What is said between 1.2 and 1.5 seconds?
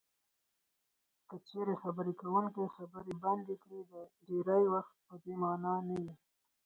که